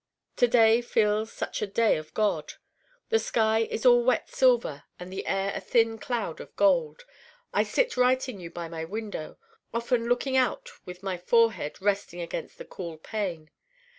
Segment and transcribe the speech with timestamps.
[0.37, 2.53] To day feels such a day of God.
[3.09, 7.05] The sky is all wet silver and the air a thin cloud of gold.
[7.53, 9.37] I sit writing you by my window,
[9.71, 13.51] often looking out with my forehead resting against the cool pane.